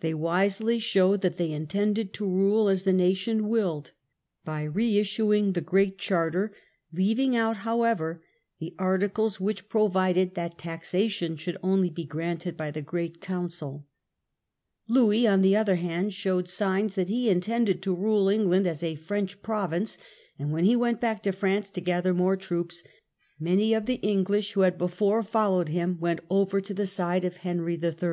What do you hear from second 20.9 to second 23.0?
back to France to gather more troops,